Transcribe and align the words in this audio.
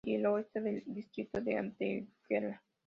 Y 0.03 0.15
al 0.15 0.25
oeste 0.25 0.57
el 0.57 0.83
distrito 0.87 1.39
de 1.41 1.57
Antequera. 1.57 2.63